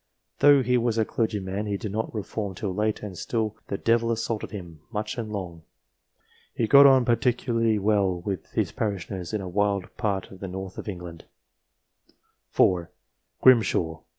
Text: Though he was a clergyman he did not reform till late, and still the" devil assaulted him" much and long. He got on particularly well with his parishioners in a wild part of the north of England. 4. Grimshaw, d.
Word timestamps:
Though 0.39 0.63
he 0.63 0.79
was 0.79 0.97
a 0.97 1.05
clergyman 1.05 1.67
he 1.67 1.77
did 1.77 1.91
not 1.91 2.11
reform 2.11 2.55
till 2.55 2.73
late, 2.73 3.03
and 3.03 3.15
still 3.15 3.55
the" 3.67 3.77
devil 3.87 4.11
assaulted 4.11 4.49
him" 4.49 4.79
much 4.91 5.15
and 5.15 5.31
long. 5.31 5.61
He 6.55 6.65
got 6.65 6.87
on 6.87 7.05
particularly 7.05 7.77
well 7.77 8.19
with 8.21 8.49
his 8.53 8.71
parishioners 8.71 9.31
in 9.31 9.41
a 9.41 9.47
wild 9.47 9.95
part 9.97 10.31
of 10.31 10.39
the 10.39 10.47
north 10.47 10.79
of 10.79 10.89
England. 10.89 11.25
4. 12.49 12.89
Grimshaw, 13.41 13.97
d. 13.99 14.03